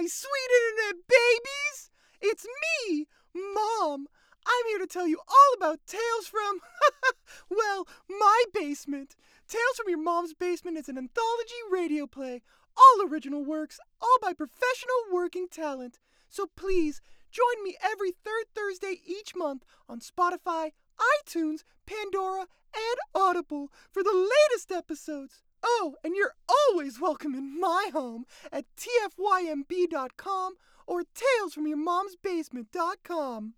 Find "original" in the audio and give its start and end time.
13.06-13.44